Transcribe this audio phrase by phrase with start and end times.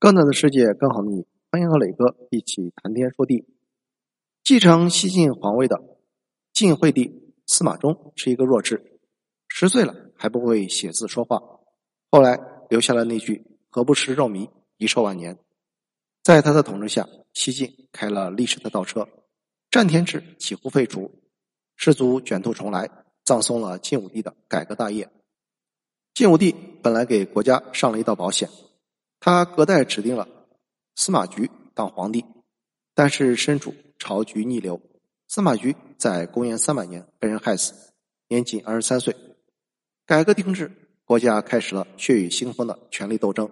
[0.00, 3.46] 更大的世界，更好的你，欢迎和磊哥一起谈天说地。
[4.42, 5.78] 继承西晋皇位的
[6.54, 8.98] 晋惠帝司马衷是一个弱智，
[9.46, 11.38] 十岁了还不会写字说话，
[12.10, 12.40] 后来
[12.70, 15.38] 留下了那句“何不食肉糜，遗寿万年”。
[16.24, 19.06] 在他的统治下，西晋开了历史的倒车，
[19.70, 21.10] 占田制几乎废除，
[21.76, 22.90] 士族卷土重来，
[23.22, 25.10] 葬送了晋武帝的改革大业。
[26.14, 28.48] 晋武帝本来给国家上了一道保险。
[29.20, 30.26] 他隔代指定了
[30.96, 32.24] 司马局当皇帝，
[32.94, 34.80] 但是身处朝局逆流，
[35.28, 37.92] 司马局在公元三百年被人害死，
[38.28, 39.14] 年仅二十三岁。
[40.06, 40.72] 改革定制，
[41.04, 43.50] 国家开始了血雨腥风的权力斗争，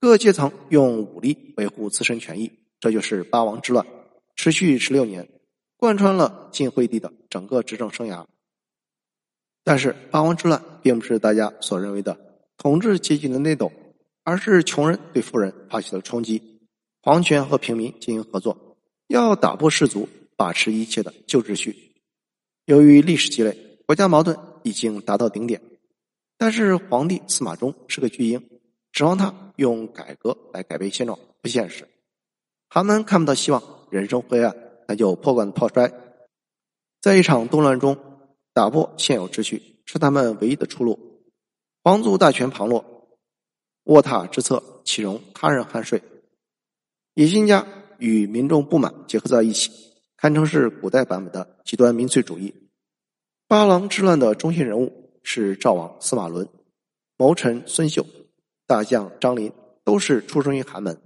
[0.00, 3.84] 各阶层用武力维护自身权益，这就是八王之乱，
[4.36, 5.28] 持续十六年，
[5.76, 8.24] 贯穿了晋惠帝的整个执政生涯。
[9.64, 12.16] 但是八王之乱并不是大家所认为的
[12.56, 13.72] 统治阶级的内斗。
[14.24, 16.60] 而是穷人对富人发起了冲击，
[17.02, 21.92] 皇权和平民进行合作，要打破氏族把持一切的旧秩序。
[22.64, 25.60] 由于历史积累，国家矛盾已经达到顶点，
[26.38, 28.42] 但是皇帝司马衷是个巨婴，
[28.92, 31.86] 指望他用改革来改变现状不现实。
[32.70, 34.56] 他们看不到希望，人生灰暗，
[34.88, 35.92] 那就破罐子破摔。
[37.02, 37.98] 在一场动乱中，
[38.54, 40.98] 打破现有秩序是他们唯一的出路。
[41.82, 42.93] 皇族大权旁落。
[43.84, 46.02] 卧榻之侧，岂容他人酣睡？
[47.14, 47.66] 野心家
[47.98, 49.70] 与民众不满结合在一起，
[50.16, 52.54] 堪称是古代版本的极端民粹主义。
[53.46, 56.48] 八郎之乱的中心人物是赵王司马伦、
[57.16, 58.06] 谋臣孙秀、
[58.66, 59.52] 大将张林，
[59.84, 60.98] 都是出生于寒门。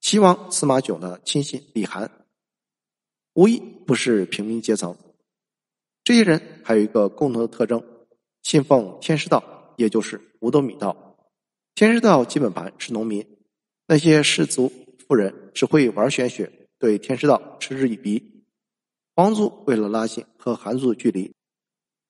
[0.00, 2.10] 齐王司马囧的亲信李涵，
[3.34, 4.96] 无一不是平民阶层。
[6.02, 7.84] 这些人还有一个共同的特征：
[8.42, 11.01] 信奉天师道，也就是五斗米道。
[11.74, 13.26] 天师道基本盘是农民，
[13.86, 18.44] 那些士族富人只会玩玄学，对天师道嗤之以鼻。
[19.16, 21.34] 皇族为了拉近和韩族的距离，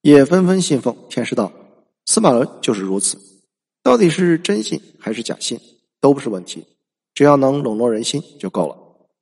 [0.01, 1.53] 也纷纷信奉天师道。
[2.07, 3.19] 司马伦就是如此。
[3.85, 5.61] 到底是真信还是假信，
[6.01, 6.67] 都不是问题，
[7.15, 8.77] 只要能笼络人心就够了。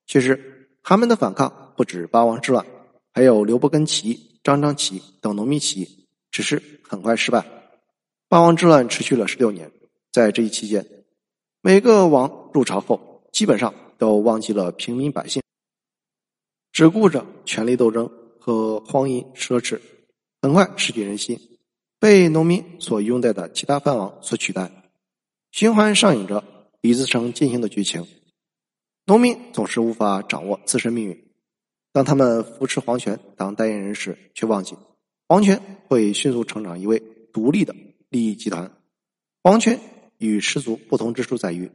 [0.06, 2.64] 其实，寒门的反抗不止八王之乱，
[3.12, 7.44] 还有刘伯根起义、张张起义等农民起义，只是很快失败。
[8.28, 9.70] 八王之乱持续了十六年。
[10.12, 10.84] 在这一期间，
[11.60, 15.40] 每个王入朝后，基本上都忘记了平民百姓，
[16.72, 18.10] 只顾着权力斗争
[18.40, 19.80] 和荒淫奢侈，
[20.42, 21.38] 很快失去人心，
[22.00, 24.90] 被农民所拥戴的其他藩王所取代，
[25.52, 26.42] 循环上演着
[26.80, 28.04] 李自成进行的剧情。
[29.06, 31.30] 农民总是无法掌握自身命运，
[31.92, 34.76] 当他们扶持皇权当代言人时，却忘记
[35.28, 37.00] 皇权会迅速成长一位
[37.32, 37.76] 独立的
[38.08, 38.72] 利益集团，
[39.44, 39.78] 皇权。
[40.20, 41.72] 与氏族不同之处在于，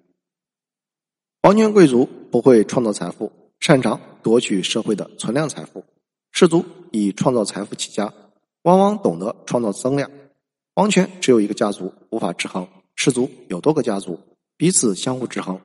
[1.41, 5.83] 皇权贵族不会创造财富，擅长夺取社会的存量财富；
[6.31, 8.13] 氏族以创造财富起家，
[8.61, 10.11] 往往懂得创造增量。
[10.75, 14.19] 皇权只有一个家族，无法制衡；氏族有多个家族，
[14.57, 15.59] 彼此相互制衡。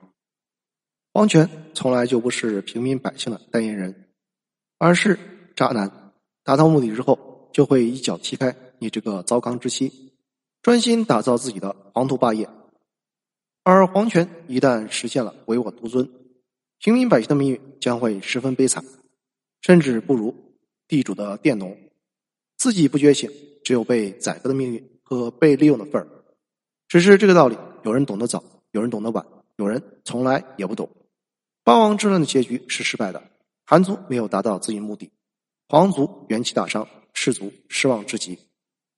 [1.13, 4.09] 皇权从来就不是平民百姓的代言人，
[4.79, 5.19] 而是
[5.55, 6.13] 渣男。
[6.43, 10.13] 达到目的之后，就会一脚踢开你这个糟糠之妻，
[10.63, 12.49] 专心打造自己的黄土霸业。
[13.63, 16.09] 而皇权一旦实现了唯我独尊，
[16.79, 18.83] 平民百姓的命运将会十分悲惨，
[19.61, 20.57] 甚至不如
[20.87, 21.77] 地主的佃农。
[22.57, 23.29] 自己不觉醒，
[23.63, 26.07] 只有被宰割的命运和被利用的份儿。
[26.87, 29.23] 只是这个道理，有人懂得早，有人懂得晚，
[29.57, 30.89] 有人从来也不懂。
[31.63, 33.23] 八王之乱的结局是失败的，
[33.63, 35.11] 韩族没有达到自己目的，
[35.67, 38.39] 皇族元气大伤，士族失望至极，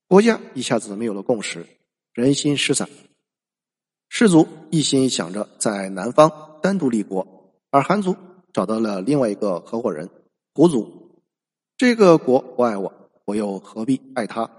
[0.08, 1.66] 国家一下子没有了共识，
[2.14, 2.88] 人心失散。
[4.24, 8.16] 士族一心想着在南方单独立国，而韩族
[8.54, 10.10] 找到了另外一个合伙人
[10.54, 11.20] 胡族。
[11.76, 14.50] 这个国不爱我，我又何必爱他？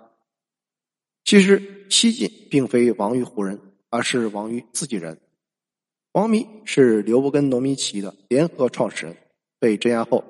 [1.24, 3.58] 其实西晋并非亡于胡人，
[3.88, 5.18] 而是亡于自己人。
[6.12, 9.16] 王弥是刘伯根农民起义的联合创始人，
[9.58, 10.22] 被镇压后，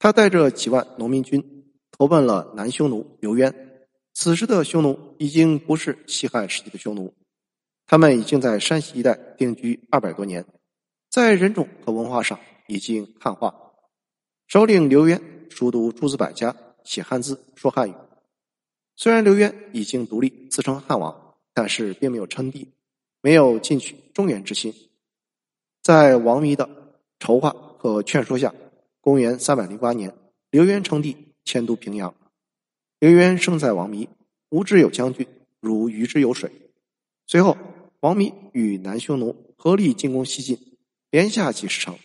[0.00, 3.54] 他带着几万农民军投奔了南匈奴刘渊。
[4.12, 7.14] 此时的匈奴已经不是西汉时期的匈奴。
[7.92, 10.46] 他们已经在山西一带定居二百多年，
[11.10, 13.54] 在人种和文化上已经汉化。
[14.46, 17.94] 首领刘渊熟读诸子百家，写汉字，说汉语。
[18.96, 22.72] 虽然刘渊已经独立自称汉王，但是并没有称帝，
[23.20, 24.72] 没有进取中原之心。
[25.82, 26.66] 在王弥的
[27.18, 28.54] 筹划和劝说下，
[29.02, 30.16] 公元三百零八年，
[30.48, 32.14] 刘渊称帝，迁都平阳。
[33.00, 34.08] 刘渊生在王弥，
[34.48, 35.26] 无之有将军，
[35.60, 36.50] 如鱼之有水。
[37.26, 37.54] 随后。
[38.02, 40.58] 王弥与南匈奴合力进攻西晋，
[41.10, 41.96] 连下几十城。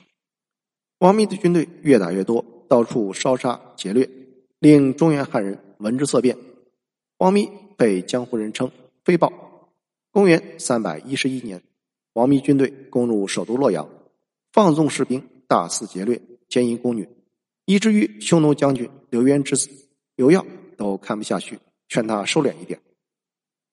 [0.99, 4.07] 王弥的军队越打越多，到处烧杀劫掠，
[4.59, 6.37] 令中原汉人闻之色变。
[7.17, 8.69] 王弥被江湖人称
[9.03, 9.33] “飞豹”。
[10.13, 11.63] 公元三百一十一年，
[12.13, 13.89] 王弥军队攻入首都洛阳，
[14.51, 17.09] 放纵士兵，大肆劫掠，奸淫宫女，
[17.65, 19.67] 以至于匈奴将军刘渊之子
[20.15, 20.45] 刘耀
[20.77, 21.57] 都看不下去，
[21.89, 22.79] 劝他收敛一点。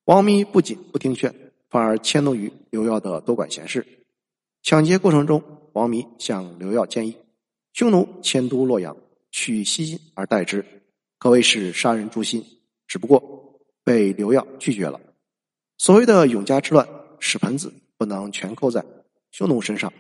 [0.07, 1.35] 王弥不仅不听劝。
[1.75, 3.85] 反而迁怒于刘耀的多管闲事。
[4.63, 5.43] 抢劫过程中，
[5.73, 7.17] 王弥向刘耀建议，
[7.73, 8.97] 匈奴迁都洛阳，
[9.33, 10.65] 取西晋而代之，
[11.19, 12.45] 可谓是杀人诛心。
[12.87, 15.01] 只不过被刘耀拒绝了。
[15.77, 16.89] 所谓的永嘉之乱，
[17.19, 18.85] 屎盆子不能全扣在
[19.33, 19.93] 匈奴身上。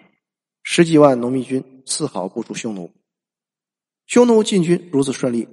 [0.62, 2.88] 十几万农民军丝毫不输匈奴。
[4.06, 5.48] 匈奴进军如此顺利，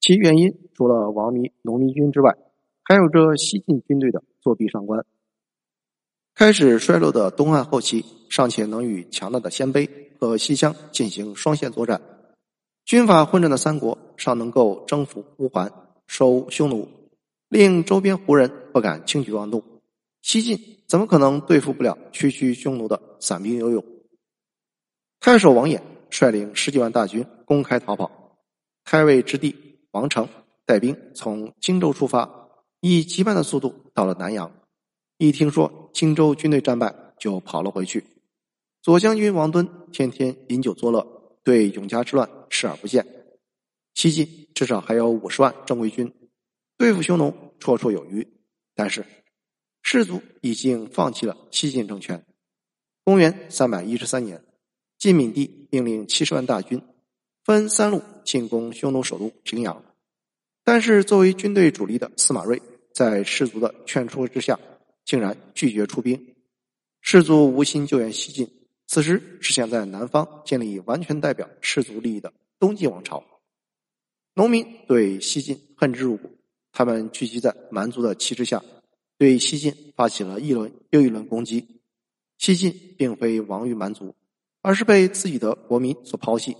[0.00, 2.36] 其原因除了王弥农民军之外，
[2.84, 4.22] 还有着西晋军队的。
[4.42, 5.06] 作壁上观，
[6.34, 11.96] 开始衰落的东汉后期，尚且能与强大的鲜卑和西羌进行双线作战；
[12.84, 15.72] 军阀混战的三国，尚能够征服乌桓、
[16.08, 16.88] 收匈奴，
[17.48, 19.62] 令周边胡人不敢轻举妄动。
[20.22, 23.84] 西晋怎么可能对付不了区区匈奴的散兵游勇？
[25.20, 25.80] 太守王衍
[26.10, 28.36] 率领十几万大军公开逃跑，
[28.84, 30.28] 太尉之弟王成
[30.66, 32.41] 带兵从荆州出发。
[32.84, 34.52] 以极慢的速度到了南阳，
[35.16, 38.04] 一听说荆州军队战败，就跑了回去。
[38.82, 43.06] 左将军王敦天天饮酒作乐，对永嘉之乱视而不见。
[43.94, 46.12] 西晋至少还有五十万正规军，
[46.76, 48.26] 对付匈奴绰绰有余。
[48.74, 49.06] 但是
[49.82, 52.26] 士族已经放弃了西晋政权。
[53.04, 54.44] 公元三百一十三年，
[54.98, 56.82] 晋闵帝命令七十万大军
[57.44, 59.84] 分三路进攻匈奴首都平阳，
[60.64, 62.60] 但是作为军队主力的司马睿。
[62.94, 64.58] 在士族的劝说之下，
[65.04, 66.34] 竟然拒绝出兵。
[67.00, 68.48] 士族无心救援西晋，
[68.86, 73.24] 此时是想在南方建立完全代表士族利益的东晋王朝。
[74.34, 76.30] 农民对西晋恨之入骨，
[76.72, 78.62] 他们聚集在蛮族的旗帜下，
[79.18, 81.80] 对西晋发起了一轮又一轮攻击。
[82.38, 84.14] 西晋并非亡于蛮族，
[84.62, 86.56] 而是被自己的国民所抛弃。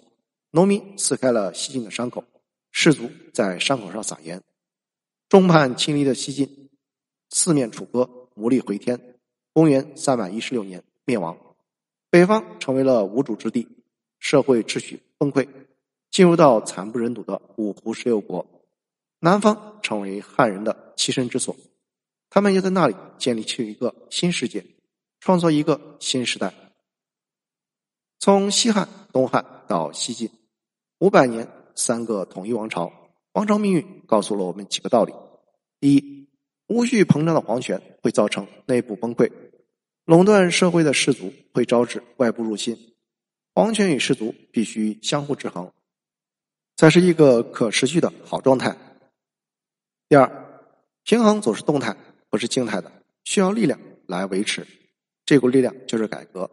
[0.51, 2.25] 农民撕开了西晋的伤口，
[2.71, 4.43] 士族在伤口上撒盐。
[5.33, 6.69] 众叛亲离的西晋
[7.31, 9.17] 四面楚歌，无力回天。
[9.55, 11.57] 公元三百一十六年灭亡，
[12.11, 13.67] 北方成为了无主之地，
[14.19, 15.49] 社会秩序崩溃，
[16.11, 18.47] 进入到惨不忍睹的五胡十六国。
[19.21, 21.57] 南方成为汉人的栖身之所，
[22.29, 24.63] 他们要在那里建立起一个新世界，
[25.19, 26.53] 创造一个新时代。
[28.19, 30.31] 从西汉、东汉到西晋，
[30.99, 32.93] 五百年，三个统一王朝。
[33.33, 35.15] 王朝命运告诉了我们几个道理：
[35.81, 36.29] 第一，
[36.67, 39.31] 无序膨胀的皇权会造成内部崩溃；
[40.05, 42.77] 垄断社会的氏族会招致外部入侵。
[43.55, 45.73] 皇权与氏族必须相互制衡，
[46.77, 48.77] 才是一个可持续的好状态。
[50.09, 50.31] 第二，
[51.03, 51.97] 平衡总是动态，
[52.29, 52.93] 不是静态的，
[53.25, 54.67] 需要力量来维持。
[55.25, 56.51] 这股力量就是改革。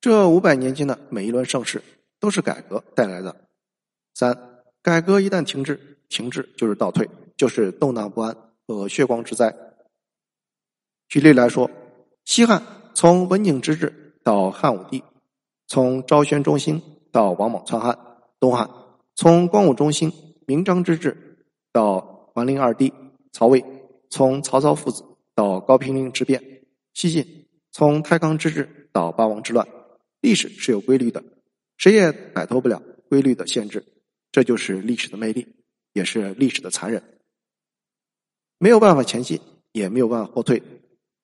[0.00, 1.82] 这五百年间的每一轮盛世，
[2.18, 3.48] 都是改革带来的。
[4.14, 5.93] 三，改革一旦停滞。
[6.14, 8.36] 停滞就是倒退，就是动荡不安
[8.68, 9.52] 和血光之灾。
[11.08, 11.68] 举例来说，
[12.24, 12.62] 西汉
[12.94, 15.02] 从文景之治到汉武帝，
[15.66, 17.92] 从昭宣中兴到王莽篡汉；
[18.38, 18.70] 东汉
[19.16, 20.12] 从光武中兴、
[20.46, 21.36] 明章之治
[21.72, 22.00] 到
[22.32, 22.92] 桓灵二帝
[23.32, 23.64] 曹魏，
[24.08, 25.02] 从曹操父子
[25.34, 26.40] 到高平陵之变；
[26.92, 29.66] 西晋从太康之治到八王之乱。
[30.20, 31.24] 历史是有规律的，
[31.76, 33.84] 谁也摆脱不了规律的限制，
[34.30, 35.44] 这就是历史的魅力。
[35.94, 37.02] 也是历史的残忍，
[38.58, 39.40] 没有办法前进，
[39.72, 40.62] 也没有办法后退，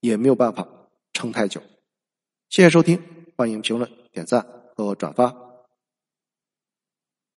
[0.01, 0.67] 也没有办法
[1.13, 1.61] 撑太久。
[2.49, 3.03] 谢谢收听，
[3.37, 5.50] 欢迎评论、点赞和转发。